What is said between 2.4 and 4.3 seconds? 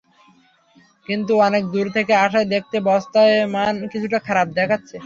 দেখতে বস্তার মান কিছুটা